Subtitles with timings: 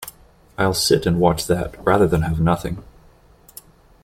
[0.57, 2.83] I'll sit and watch that rather than have nothing.